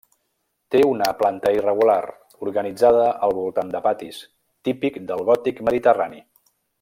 Té 0.75 0.79
una 0.91 1.09
planta 1.19 1.51
irregular, 1.57 1.97
organitzada 2.47 3.05
al 3.29 3.37
voltant 3.43 3.71
de 3.77 3.83
patis, 3.89 4.23
típic 4.69 4.99
del 5.13 5.23
gòtic 5.33 5.63
mediterrani. 5.69 6.25